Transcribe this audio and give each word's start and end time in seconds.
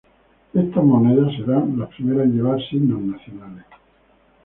Estas 0.55 0.83
Monedas 0.83 1.31
serán 1.35 1.77
las 1.77 1.89
primeras 1.89 2.25
en 2.25 2.33
llevar 2.35 2.59
signos 2.67 3.01
nacionales. 3.03 3.65